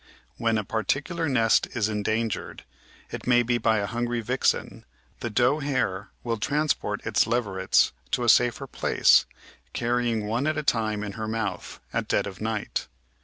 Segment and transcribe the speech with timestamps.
[0.37, 2.63] When a particular nest is endangered,
[3.11, 4.83] it may be by a hungry vixen,
[5.19, 9.27] the doe hare will transport its leverets to a safer place,
[9.73, 12.87] carrying one at a time in her mouth, at dead of night.